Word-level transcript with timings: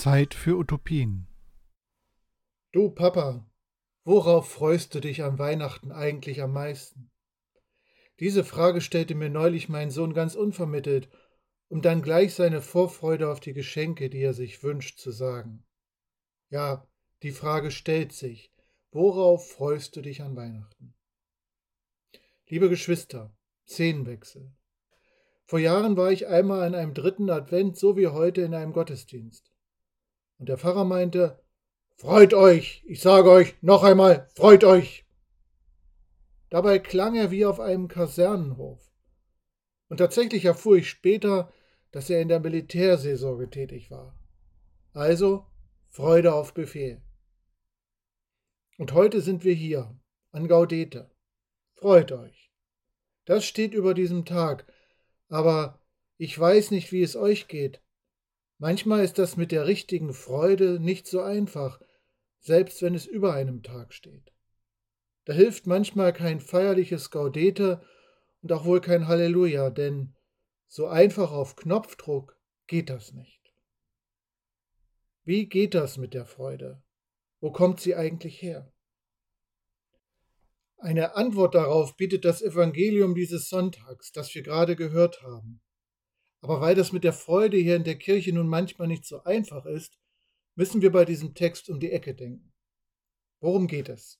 Zeit 0.00 0.32
für 0.32 0.56
Utopien. 0.56 1.26
Du 2.72 2.88
Papa, 2.88 3.46
worauf 4.04 4.50
freust 4.50 4.94
du 4.94 5.00
dich 5.00 5.22
an 5.22 5.38
Weihnachten 5.38 5.92
eigentlich 5.92 6.40
am 6.40 6.54
meisten? 6.54 7.10
Diese 8.18 8.42
Frage 8.42 8.80
stellte 8.80 9.14
mir 9.14 9.28
neulich 9.28 9.68
mein 9.68 9.90
Sohn 9.90 10.14
ganz 10.14 10.36
unvermittelt, 10.36 11.10
um 11.68 11.82
dann 11.82 12.00
gleich 12.00 12.32
seine 12.32 12.62
Vorfreude 12.62 13.30
auf 13.30 13.40
die 13.40 13.52
Geschenke, 13.52 14.08
die 14.08 14.22
er 14.22 14.32
sich 14.32 14.62
wünscht, 14.62 14.98
zu 14.98 15.10
sagen. 15.10 15.66
Ja, 16.48 16.88
die 17.22 17.32
Frage 17.32 17.70
stellt 17.70 18.14
sich, 18.14 18.54
worauf 18.92 19.50
freust 19.50 19.96
du 19.96 20.00
dich 20.00 20.22
an 20.22 20.34
Weihnachten? 20.34 20.94
Liebe 22.48 22.70
Geschwister, 22.70 23.36
Szenenwechsel. 23.66 24.50
Vor 25.44 25.58
Jahren 25.58 25.98
war 25.98 26.10
ich 26.10 26.26
einmal 26.26 26.62
an 26.62 26.74
einem 26.74 26.94
dritten 26.94 27.28
Advent, 27.28 27.76
so 27.76 27.98
wie 27.98 28.06
heute, 28.06 28.40
in 28.40 28.54
einem 28.54 28.72
Gottesdienst. 28.72 29.49
Und 30.40 30.48
der 30.48 30.58
Pfarrer 30.58 30.84
meinte, 30.84 31.38
Freut 32.00 32.32
euch, 32.32 32.82
ich 32.86 33.02
sage 33.02 33.30
euch 33.30 33.54
noch 33.60 33.82
einmal, 33.82 34.26
freut 34.34 34.64
euch. 34.64 35.04
Dabei 36.48 36.78
klang 36.78 37.14
er 37.14 37.30
wie 37.30 37.44
auf 37.44 37.60
einem 37.60 37.88
Kasernenhof. 37.88 38.90
Und 39.90 39.98
tatsächlich 39.98 40.46
erfuhr 40.46 40.78
ich 40.78 40.88
später, 40.88 41.52
dass 41.90 42.08
er 42.08 42.22
in 42.22 42.28
der 42.28 42.40
Militärseelsorge 42.40 43.50
tätig 43.50 43.90
war. 43.90 44.18
Also 44.94 45.44
Freude 45.90 46.32
auf 46.32 46.54
Befehl. 46.54 47.02
Und 48.78 48.94
heute 48.94 49.20
sind 49.20 49.44
wir 49.44 49.52
hier, 49.52 49.94
an 50.32 50.48
Gaudete. 50.48 51.10
Freut 51.74 52.12
euch. 52.12 52.50
Das 53.26 53.44
steht 53.44 53.74
über 53.74 53.92
diesem 53.92 54.24
Tag, 54.24 54.72
aber 55.28 55.78
ich 56.16 56.38
weiß 56.38 56.70
nicht, 56.70 56.92
wie 56.92 57.02
es 57.02 57.14
euch 57.14 57.46
geht. 57.46 57.82
Manchmal 58.60 59.02
ist 59.02 59.18
das 59.18 59.38
mit 59.38 59.52
der 59.52 59.66
richtigen 59.66 60.12
Freude 60.12 60.80
nicht 60.80 61.06
so 61.06 61.22
einfach, 61.22 61.80
selbst 62.40 62.82
wenn 62.82 62.94
es 62.94 63.06
über 63.06 63.32
einem 63.32 63.62
Tag 63.62 63.94
steht. 63.94 64.34
Da 65.24 65.32
hilft 65.32 65.66
manchmal 65.66 66.12
kein 66.12 66.40
feierliches 66.40 67.10
Gaudete 67.10 67.82
und 68.42 68.52
auch 68.52 68.66
wohl 68.66 68.82
kein 68.82 69.08
Halleluja, 69.08 69.70
denn 69.70 70.14
so 70.66 70.88
einfach 70.88 71.32
auf 71.32 71.56
Knopfdruck 71.56 72.38
geht 72.66 72.90
das 72.90 73.14
nicht. 73.14 73.40
Wie 75.24 75.48
geht 75.48 75.72
das 75.72 75.96
mit 75.96 76.12
der 76.12 76.26
Freude? 76.26 76.82
Wo 77.40 77.52
kommt 77.52 77.80
sie 77.80 77.94
eigentlich 77.96 78.42
her? 78.42 78.70
Eine 80.76 81.16
Antwort 81.16 81.54
darauf 81.54 81.96
bietet 81.96 82.26
das 82.26 82.42
Evangelium 82.42 83.14
dieses 83.14 83.48
Sonntags, 83.48 84.12
das 84.12 84.34
wir 84.34 84.42
gerade 84.42 84.76
gehört 84.76 85.22
haben. 85.22 85.62
Aber 86.40 86.60
weil 86.60 86.74
das 86.74 86.92
mit 86.92 87.04
der 87.04 87.12
Freude 87.12 87.56
hier 87.56 87.76
in 87.76 87.84
der 87.84 87.98
Kirche 87.98 88.32
nun 88.32 88.48
manchmal 88.48 88.88
nicht 88.88 89.04
so 89.04 89.22
einfach 89.24 89.66
ist, 89.66 89.98
müssen 90.54 90.82
wir 90.82 90.90
bei 90.90 91.04
diesem 91.04 91.34
Text 91.34 91.68
um 91.68 91.80
die 91.80 91.92
Ecke 91.92 92.14
denken. 92.14 92.52
Worum 93.40 93.66
geht 93.66 93.88
es? 93.88 94.18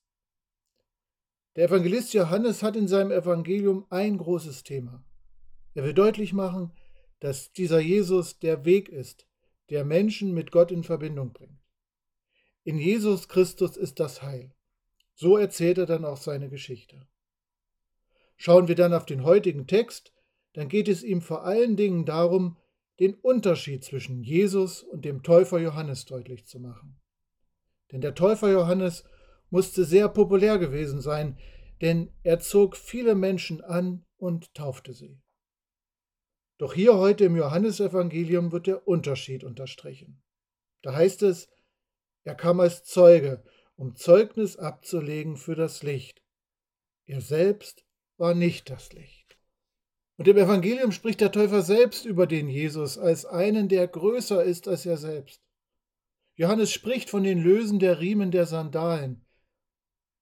Der 1.56 1.66
Evangelist 1.66 2.14
Johannes 2.14 2.62
hat 2.62 2.76
in 2.76 2.88
seinem 2.88 3.10
Evangelium 3.10 3.86
ein 3.90 4.18
großes 4.18 4.62
Thema. 4.62 5.04
Er 5.74 5.84
will 5.84 5.94
deutlich 5.94 6.32
machen, 6.32 6.72
dass 7.18 7.52
dieser 7.52 7.80
Jesus 7.80 8.38
der 8.38 8.64
Weg 8.64 8.88
ist, 8.88 9.26
der 9.68 9.84
Menschen 9.84 10.32
mit 10.32 10.52
Gott 10.52 10.70
in 10.70 10.84
Verbindung 10.84 11.32
bringt. 11.32 11.60
In 12.64 12.78
Jesus 12.78 13.28
Christus 13.28 13.76
ist 13.76 14.00
das 14.00 14.22
Heil. 14.22 14.54
So 15.14 15.36
erzählt 15.36 15.78
er 15.78 15.86
dann 15.86 16.04
auch 16.04 16.16
seine 16.16 16.48
Geschichte. 16.48 17.06
Schauen 18.36 18.68
wir 18.68 18.74
dann 18.74 18.94
auf 18.94 19.04
den 19.04 19.24
heutigen 19.24 19.66
Text, 19.66 20.12
dann 20.52 20.68
geht 20.68 20.88
es 20.88 21.02
ihm 21.02 21.20
vor 21.20 21.44
allen 21.44 21.76
Dingen 21.76 22.04
darum, 22.04 22.56
den 22.98 23.14
Unterschied 23.14 23.84
zwischen 23.84 24.22
Jesus 24.22 24.82
und 24.82 25.04
dem 25.04 25.22
Täufer 25.22 25.58
Johannes 25.58 26.04
deutlich 26.04 26.46
zu 26.46 26.60
machen. 26.60 27.00
Denn 27.92 28.00
der 28.00 28.14
Täufer 28.14 28.50
Johannes 28.50 29.04
musste 29.48 29.84
sehr 29.84 30.08
populär 30.08 30.58
gewesen 30.58 31.00
sein, 31.00 31.38
denn 31.80 32.12
er 32.22 32.40
zog 32.40 32.76
viele 32.76 33.14
Menschen 33.14 33.62
an 33.62 34.04
und 34.16 34.52
taufte 34.54 34.92
sie. 34.92 35.20
Doch 36.58 36.74
hier 36.74 36.98
heute 36.98 37.24
im 37.24 37.36
Johannesevangelium 37.36 38.52
wird 38.52 38.66
der 38.66 38.86
Unterschied 38.86 39.44
unterstrichen. 39.44 40.22
Da 40.82 40.94
heißt 40.94 41.22
es, 41.22 41.48
er 42.22 42.34
kam 42.34 42.60
als 42.60 42.84
Zeuge 42.84 43.42
um 43.76 43.96
Zeugnis 43.96 44.58
abzulegen 44.58 45.38
für 45.38 45.54
das 45.54 45.82
Licht. 45.82 46.22
Er 47.06 47.22
selbst 47.22 47.86
war 48.18 48.34
nicht 48.34 48.68
das 48.68 48.92
Licht. 48.92 49.19
Und 50.20 50.28
im 50.28 50.36
Evangelium 50.36 50.92
spricht 50.92 51.22
der 51.22 51.32
Täufer 51.32 51.62
selbst 51.62 52.04
über 52.04 52.26
den 52.26 52.50
Jesus 52.50 52.98
als 52.98 53.24
einen, 53.24 53.70
der 53.70 53.88
größer 53.88 54.44
ist 54.44 54.68
als 54.68 54.84
er 54.84 54.98
selbst. 54.98 55.40
Johannes 56.34 56.70
spricht 56.70 57.08
von 57.08 57.24
den 57.24 57.42
Lösen 57.42 57.78
der 57.78 58.00
Riemen 58.00 58.30
der 58.30 58.44
Sandalen. 58.44 59.24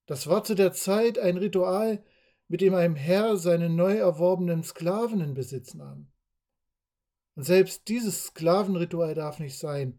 Das 0.06 0.28
war 0.28 0.44
zu 0.44 0.54
der 0.54 0.72
Zeit 0.72 1.19
ein 1.19 1.37
Ritual, 1.37 2.00
mit 2.47 2.60
dem 2.60 2.76
ein 2.76 2.94
Herr 2.94 3.37
seine 3.38 3.69
neu 3.69 3.97
erworbenen 3.97 4.62
Sklaven 4.62 5.20
in 5.20 5.34
Besitz 5.34 5.75
nahm. 5.75 6.06
Und 7.34 7.42
selbst 7.42 7.88
dieses 7.88 8.26
Sklavenritual 8.26 9.16
darf 9.16 9.41
nicht 9.41 9.58
sein, 9.58 9.98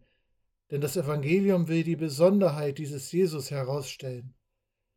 denn 0.70 0.80
das 0.80 0.96
Evangelium 0.96 1.68
will 1.68 1.84
die 1.84 1.96
Besonderheit 1.96 2.78
dieses 2.78 3.12
Jesus 3.12 3.50
herausstellen. 3.50 4.32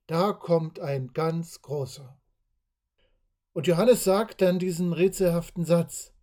Da 0.07 0.31
kommt 0.31 0.79
ein 0.79 1.11
ganz 1.11 1.61
großer. 1.61 2.17
Und 3.53 3.67
Johannes 3.67 4.03
sagt 4.03 4.41
dann 4.41 4.59
diesen 4.59 4.93
rätselhaften 4.93 5.65
Satz, 5.65 6.13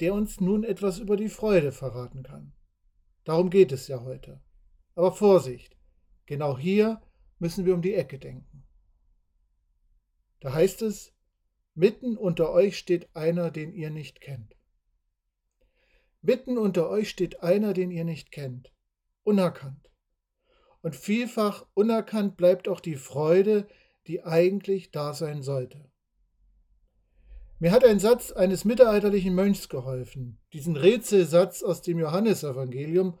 der 0.00 0.14
uns 0.14 0.40
nun 0.40 0.64
etwas 0.64 0.98
über 0.98 1.16
die 1.16 1.28
Freude 1.28 1.72
verraten 1.72 2.22
kann. 2.22 2.52
Darum 3.24 3.50
geht 3.50 3.72
es 3.72 3.88
ja 3.88 4.02
heute. 4.02 4.40
Aber 4.94 5.12
Vorsicht, 5.12 5.76
genau 6.26 6.56
hier 6.56 7.02
müssen 7.38 7.66
wir 7.66 7.74
um 7.74 7.82
die 7.82 7.94
Ecke 7.94 8.18
denken. 8.18 8.64
Da 10.40 10.52
heißt 10.52 10.82
es, 10.82 11.12
mitten 11.74 12.16
unter 12.16 12.50
euch 12.50 12.78
steht 12.78 13.14
einer, 13.14 13.50
den 13.50 13.72
ihr 13.72 13.90
nicht 13.90 14.20
kennt. 14.20 14.56
Mitten 16.22 16.58
unter 16.58 16.88
euch 16.88 17.10
steht 17.10 17.42
einer, 17.42 17.74
den 17.74 17.90
ihr 17.90 18.04
nicht 18.04 18.30
kennt 18.30 18.72
unerkannt. 19.28 19.90
Und 20.80 20.96
vielfach 20.96 21.66
unerkannt 21.74 22.38
bleibt 22.38 22.66
auch 22.66 22.80
die 22.80 22.96
Freude, 22.96 23.68
die 24.06 24.24
eigentlich 24.24 24.90
da 24.90 25.12
sein 25.12 25.42
sollte. 25.42 25.90
Mir 27.60 27.72
hat 27.72 27.84
ein 27.84 27.98
Satz 27.98 28.30
eines 28.30 28.64
mittelalterlichen 28.64 29.34
Mönchs 29.34 29.68
geholfen, 29.68 30.40
diesen 30.52 30.76
Rätselsatz 30.76 31.64
aus 31.64 31.82
dem 31.82 31.98
Johannesevangelium 31.98 33.18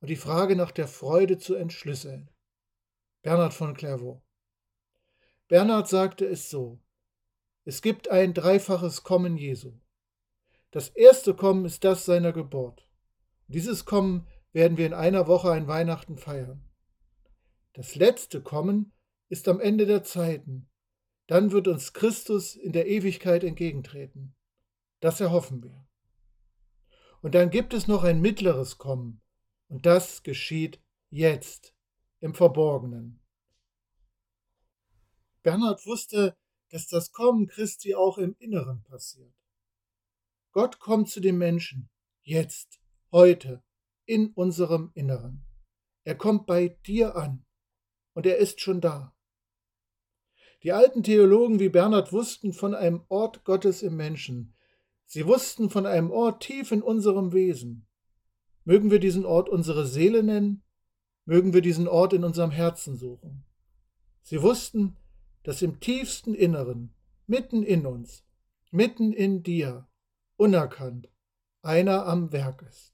und 0.00 0.10
die 0.10 0.16
Frage 0.16 0.56
nach 0.56 0.72
der 0.72 0.88
Freude 0.88 1.38
zu 1.38 1.54
entschlüsseln. 1.54 2.28
Bernhard 3.22 3.54
von 3.54 3.74
Clairvaux. 3.74 4.22
Bernhard 5.46 5.88
sagte 5.88 6.26
es 6.26 6.50
so: 6.50 6.80
Es 7.64 7.80
gibt 7.80 8.08
ein 8.08 8.34
dreifaches 8.34 9.04
Kommen 9.04 9.36
Jesu. 9.36 9.72
Das 10.72 10.88
erste 10.88 11.34
Kommen 11.34 11.64
ist 11.64 11.84
das 11.84 12.04
seiner 12.04 12.32
Geburt. 12.32 12.88
Dieses 13.46 13.84
Kommen 13.84 14.26
werden 14.52 14.78
wir 14.78 14.86
in 14.86 14.94
einer 14.94 15.28
Woche 15.28 15.52
ein 15.52 15.68
Weihnachten 15.68 16.18
feiern. 16.18 16.68
Das 17.72 17.94
letzte 17.94 18.40
Kommen 18.40 18.92
ist 19.28 19.46
am 19.46 19.60
Ende 19.60 19.86
der 19.86 20.02
Zeiten. 20.02 20.68
Dann 21.26 21.50
wird 21.50 21.68
uns 21.68 21.92
Christus 21.92 22.54
in 22.54 22.72
der 22.72 22.86
Ewigkeit 22.86 23.42
entgegentreten. 23.42 24.34
Das 25.00 25.20
erhoffen 25.20 25.62
wir. 25.62 25.86
Und 27.20 27.34
dann 27.34 27.50
gibt 27.50 27.74
es 27.74 27.88
noch 27.88 28.04
ein 28.04 28.20
mittleres 28.20 28.78
Kommen. 28.78 29.20
Und 29.68 29.86
das 29.86 30.22
geschieht 30.22 30.80
jetzt, 31.10 31.74
im 32.20 32.34
Verborgenen. 32.34 33.20
Bernhard 35.42 35.84
wusste, 35.86 36.36
dass 36.70 36.88
das 36.88 37.12
Kommen 37.12 37.46
Christi 37.46 37.94
auch 37.94 38.18
im 38.18 38.36
Inneren 38.38 38.82
passiert. 38.82 39.34
Gott 40.52 40.78
kommt 40.78 41.08
zu 41.08 41.20
den 41.20 41.38
Menschen, 41.38 41.90
jetzt, 42.22 42.80
heute, 43.12 43.62
in 44.04 44.32
unserem 44.32 44.90
Inneren. 44.94 45.44
Er 46.04 46.16
kommt 46.16 46.46
bei 46.46 46.68
dir 46.86 47.16
an 47.16 47.44
und 48.14 48.26
er 48.26 48.38
ist 48.38 48.60
schon 48.60 48.80
da. 48.80 49.15
Die 50.66 50.72
alten 50.72 51.04
Theologen 51.04 51.60
wie 51.60 51.68
Bernhard 51.68 52.12
wussten 52.12 52.52
von 52.52 52.74
einem 52.74 53.04
Ort 53.06 53.44
Gottes 53.44 53.84
im 53.84 53.94
Menschen. 53.94 54.52
Sie 55.04 55.24
wussten 55.24 55.70
von 55.70 55.86
einem 55.86 56.10
Ort 56.10 56.42
tief 56.42 56.72
in 56.72 56.82
unserem 56.82 57.32
Wesen. 57.32 57.86
Mögen 58.64 58.90
wir 58.90 58.98
diesen 58.98 59.24
Ort 59.24 59.48
unsere 59.48 59.86
Seele 59.86 60.24
nennen, 60.24 60.64
mögen 61.24 61.54
wir 61.54 61.60
diesen 61.60 61.86
Ort 61.86 62.14
in 62.14 62.24
unserem 62.24 62.50
Herzen 62.50 62.96
suchen. 62.96 63.44
Sie 64.22 64.42
wussten, 64.42 64.96
dass 65.44 65.62
im 65.62 65.78
tiefsten 65.78 66.34
Inneren, 66.34 66.92
mitten 67.28 67.62
in 67.62 67.86
uns, 67.86 68.24
mitten 68.72 69.12
in 69.12 69.44
dir, 69.44 69.86
unerkannt, 70.36 71.08
einer 71.62 72.06
am 72.06 72.32
Werk 72.32 72.66
ist. 72.68 72.92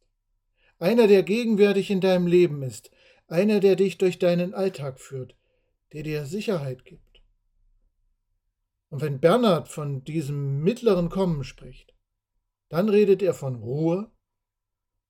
Einer, 0.79 1.07
der 1.07 1.23
gegenwärtig 1.23 1.91
in 1.91 2.03
deinem 2.03 2.27
Leben 2.27 2.63
ist, 2.63 2.91
einer, 3.29 3.61
der 3.61 3.77
dich 3.77 3.97
durch 3.97 4.19
deinen 4.19 4.53
Alltag 4.53 5.01
führt, 5.01 5.35
der 5.95 6.03
dir 6.03 6.27
Sicherheit 6.27 6.85
gibt. 6.85 7.12
Und 8.93 9.01
wenn 9.01 9.21
Bernhard 9.21 9.69
von 9.69 10.05
diesem 10.05 10.59
mittleren 10.59 11.09
Kommen 11.09 11.45
spricht, 11.45 11.95
dann 12.69 12.91
redet 12.91 13.23
er 13.23 13.33
von 13.33 13.55
Ruhe, 13.55 14.13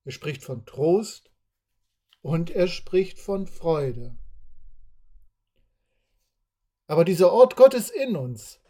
er 0.05 0.13
spricht 0.13 0.45
von 0.45 0.65
Trost, 0.65 1.33
und 2.21 2.53
er 2.53 2.69
spricht 2.69 3.19
von 3.19 3.49
Freude. 3.49 4.17
Aber 6.87 7.05
dieser 7.05 7.33
Ort 7.33 7.57
Gottes 7.57 7.91
in 7.91 8.15
uns 8.15 8.61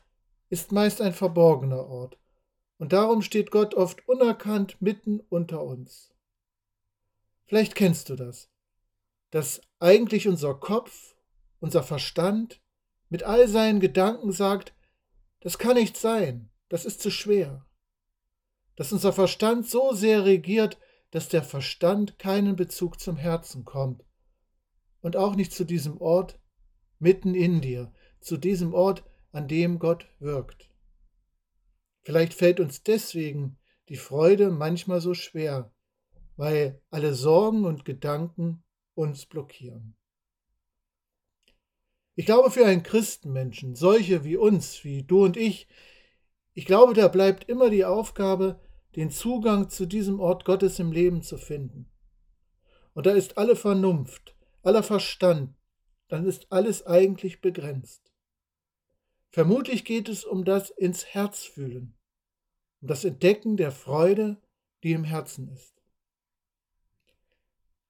ist 0.48 0.72
meist 0.72 1.02
ein 1.02 1.12
verborgener 1.12 1.86
Ort, 1.86 2.18
und 2.78 2.94
darum 2.94 3.20
steht 3.20 3.50
Gott 3.50 3.74
oft 3.74 4.08
unerkannt 4.08 4.80
mitten 4.80 5.20
unter 5.28 5.62
uns. 5.62 6.14
Vielleicht 7.44 7.74
kennst 7.74 8.08
du 8.08 8.16
das, 8.16 8.48
dass 9.28 9.60
eigentlich 9.78 10.26
unser 10.26 10.54
Kopf, 10.54 11.14
unser 11.60 11.82
Verstand 11.82 12.62
mit 13.10 13.24
all 13.24 13.46
seinen 13.46 13.78
Gedanken 13.78 14.32
sagt, 14.32 14.72
das 15.42 15.58
kann 15.58 15.74
nicht 15.74 15.96
sein, 15.96 16.50
das 16.68 16.84
ist 16.84 17.00
zu 17.00 17.10
schwer. 17.10 17.66
Dass 18.76 18.92
unser 18.92 19.12
Verstand 19.12 19.68
so 19.68 19.92
sehr 19.92 20.24
regiert, 20.24 20.78
dass 21.10 21.28
der 21.28 21.42
Verstand 21.42 22.18
keinen 22.18 22.56
Bezug 22.56 22.98
zum 22.98 23.16
Herzen 23.16 23.64
kommt 23.64 24.02
und 25.02 25.16
auch 25.16 25.34
nicht 25.34 25.52
zu 25.52 25.64
diesem 25.64 26.00
Ort 26.00 26.40
mitten 26.98 27.34
in 27.34 27.60
dir, 27.60 27.92
zu 28.20 28.36
diesem 28.36 28.72
Ort, 28.72 29.04
an 29.32 29.48
dem 29.48 29.78
Gott 29.78 30.06
wirkt. 30.20 30.70
Vielleicht 32.02 32.34
fällt 32.34 32.60
uns 32.60 32.82
deswegen 32.82 33.58
die 33.88 33.96
Freude 33.96 34.50
manchmal 34.50 35.00
so 35.00 35.14
schwer, 35.14 35.72
weil 36.36 36.80
alle 36.90 37.14
Sorgen 37.14 37.64
und 37.64 37.84
Gedanken 37.84 38.62
uns 38.94 39.26
blockieren. 39.26 39.96
Ich 42.14 42.26
glaube, 42.26 42.50
für 42.50 42.66
einen 42.66 42.82
Christenmenschen, 42.82 43.74
solche 43.74 44.24
wie 44.24 44.36
uns, 44.36 44.84
wie 44.84 45.02
du 45.02 45.24
und 45.24 45.36
ich, 45.36 45.66
ich 46.52 46.66
glaube, 46.66 46.92
da 46.92 47.08
bleibt 47.08 47.48
immer 47.48 47.70
die 47.70 47.84
Aufgabe, 47.84 48.60
den 48.96 49.10
Zugang 49.10 49.70
zu 49.70 49.86
diesem 49.86 50.20
Ort 50.20 50.44
Gottes 50.44 50.78
im 50.78 50.92
Leben 50.92 51.22
zu 51.22 51.38
finden. 51.38 51.90
Und 52.92 53.06
da 53.06 53.12
ist 53.12 53.38
alle 53.38 53.56
Vernunft, 53.56 54.36
aller 54.62 54.82
Verstand, 54.82 55.54
dann 56.08 56.26
ist 56.26 56.52
alles 56.52 56.86
eigentlich 56.86 57.40
begrenzt. 57.40 58.12
Vermutlich 59.30 59.86
geht 59.86 60.10
es 60.10 60.24
um 60.24 60.44
das 60.44 60.68
ins 60.68 61.06
Herz 61.06 61.42
fühlen, 61.42 61.94
um 62.82 62.88
das 62.88 63.06
Entdecken 63.06 63.56
der 63.56 63.72
Freude, 63.72 64.36
die 64.82 64.92
im 64.92 65.04
Herzen 65.04 65.48
ist. 65.48 65.72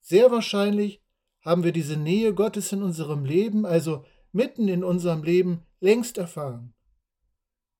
Sehr 0.00 0.30
wahrscheinlich 0.30 1.02
haben 1.40 1.64
wir 1.64 1.72
diese 1.72 1.96
Nähe 1.96 2.32
Gottes 2.32 2.70
in 2.70 2.84
unserem 2.84 3.24
Leben, 3.24 3.66
also 3.66 4.04
mitten 4.32 4.68
in 4.68 4.84
unserem 4.84 5.22
Leben, 5.22 5.66
längst 5.80 6.18
erfahren. 6.18 6.74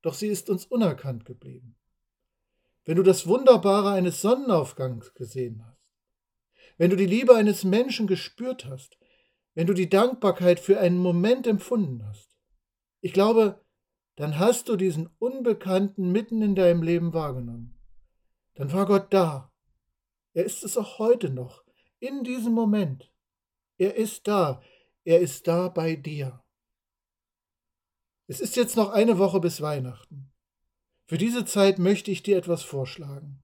Doch 0.02 0.14
sie 0.14 0.28
ist 0.28 0.50
uns 0.50 0.66
unerkannt 0.66 1.25
geblieben. 1.25 1.76
Wenn 2.84 2.96
du 2.96 3.02
das 3.02 3.26
Wunderbare 3.26 3.90
eines 3.90 4.20
Sonnenaufgangs 4.20 5.14
gesehen 5.14 5.64
hast, 5.64 5.78
wenn 6.78 6.90
du 6.90 6.96
die 6.96 7.06
Liebe 7.06 7.34
eines 7.34 7.64
Menschen 7.64 8.06
gespürt 8.06 8.64
hast, 8.64 8.99
wenn 9.54 9.66
du 9.66 9.75
die 9.75 9.88
Dankbarkeit 9.88 10.58
für 10.58 10.81
einen 10.81 10.99
Moment 10.99 11.46
empfunden 11.46 12.04
hast, 12.06 12.37
ich 13.00 13.12
glaube, 13.12 13.64
dann 14.16 14.38
hast 14.38 14.69
du 14.69 14.76
diesen 14.76 15.08
Unbekannten 15.19 16.12
mitten 16.12 16.43
in 16.43 16.54
deinem 16.54 16.82
Leben 16.82 17.12
wahrgenommen. 17.12 17.78
Dann 18.54 18.72
war 18.72 18.87
Gott 18.87 19.12
da. 19.12 19.52
Er 20.34 20.44
ist 20.44 20.64
es 20.64 20.76
auch 20.76 20.99
heute 20.99 21.31
noch, 21.31 21.64
in 22.00 22.25
diesem 22.25 22.52
Moment. 22.52 23.12
Er 23.78 23.96
ist 23.96 24.26
da. 24.28 24.62
Er 25.04 25.20
ist 25.20 25.46
da 25.49 25.69
bei 25.69 25.96
dir. 25.96 26.41
Es 28.26 28.40
ist 28.40 28.56
jetzt 28.56 28.76
noch 28.76 28.90
eine 28.90 29.19
Woche 29.19 29.40
bis 29.40 29.60
Weihnachten. 29.60 30.32
Für 31.06 31.19
diese 31.19 31.44
Zeit 31.44 31.78
möchte 31.78 32.10
ich 32.10 32.22
dir 32.22 32.36
etwas 32.36 32.62
vorschlagen. 32.62 33.42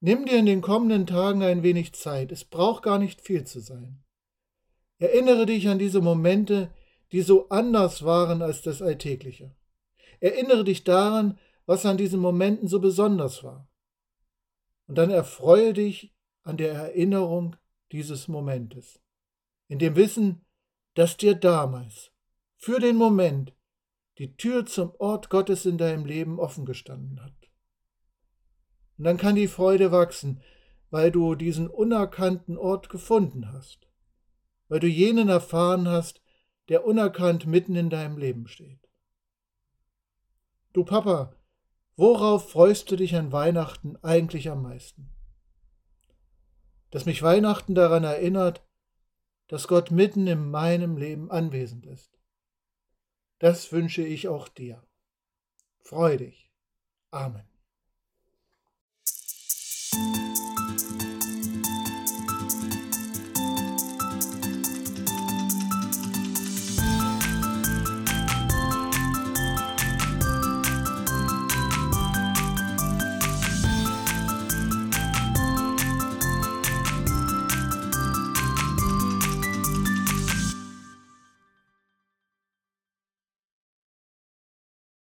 Nimm 0.00 0.26
dir 0.26 0.38
in 0.38 0.46
den 0.46 0.60
kommenden 0.60 1.06
Tagen 1.06 1.42
ein 1.42 1.62
wenig 1.62 1.94
Zeit. 1.94 2.30
Es 2.30 2.44
braucht 2.44 2.82
gar 2.82 2.98
nicht 2.98 3.20
viel 3.20 3.44
zu 3.44 3.60
sein. 3.60 4.04
Erinnere 4.98 5.46
dich 5.46 5.68
an 5.68 5.78
diese 5.78 6.00
Momente, 6.00 6.70
die 7.12 7.22
so 7.22 7.48
anders 7.48 8.04
waren 8.04 8.42
als 8.42 8.62
das 8.62 8.82
Alltägliche. 8.82 9.54
Erinnere 10.20 10.64
dich 10.64 10.84
daran, 10.84 11.38
was 11.66 11.86
an 11.86 11.96
diesen 11.96 12.20
Momenten 12.20 12.68
so 12.68 12.80
besonders 12.80 13.42
war. 13.44 13.68
Und 14.86 14.98
dann 14.98 15.10
erfreue 15.10 15.72
dich 15.72 16.14
an 16.42 16.56
der 16.56 16.74
Erinnerung 16.74 17.56
dieses 17.92 18.28
Momentes, 18.28 19.00
in 19.68 19.78
dem 19.78 19.96
Wissen, 19.96 20.44
dass 20.94 21.16
dir 21.16 21.34
damals, 21.34 22.10
für 22.56 22.80
den 22.80 22.96
Moment, 22.96 23.54
die 24.18 24.36
Tür 24.36 24.64
zum 24.66 24.92
Ort 24.98 25.28
Gottes 25.30 25.66
in 25.66 25.78
deinem 25.78 26.04
Leben 26.04 26.38
offen 26.38 26.64
gestanden 26.64 27.22
hat. 27.22 27.34
Und 28.96 29.04
dann 29.04 29.16
kann 29.16 29.34
die 29.34 29.48
Freude 29.48 29.90
wachsen, 29.90 30.40
weil 30.90 31.10
du 31.10 31.34
diesen 31.34 31.68
unerkannten 31.68 32.56
Ort 32.56 32.88
gefunden 32.88 33.52
hast, 33.52 33.88
weil 34.68 34.78
du 34.78 34.86
jenen 34.86 35.28
erfahren 35.28 35.88
hast, 35.88 36.22
der 36.68 36.86
unerkannt 36.86 37.46
mitten 37.46 37.74
in 37.74 37.90
deinem 37.90 38.16
Leben 38.16 38.46
steht. 38.46 38.88
Du 40.72 40.84
Papa, 40.84 41.34
worauf 41.96 42.50
freust 42.50 42.90
du 42.90 42.96
dich 42.96 43.16
an 43.16 43.32
Weihnachten 43.32 43.96
eigentlich 44.02 44.50
am 44.50 44.62
meisten? 44.62 45.10
Dass 46.90 47.06
mich 47.06 47.22
Weihnachten 47.22 47.74
daran 47.74 48.04
erinnert, 48.04 48.64
dass 49.48 49.68
Gott 49.68 49.90
mitten 49.90 50.26
in 50.26 50.50
meinem 50.50 50.96
Leben 50.96 51.30
anwesend 51.30 51.86
ist. 51.86 52.13
Das 53.44 53.72
wünsche 53.72 54.00
ich 54.00 54.26
auch 54.26 54.48
dir. 54.48 54.82
Freu 55.82 56.16
dich. 56.16 56.50
Amen. 57.10 57.53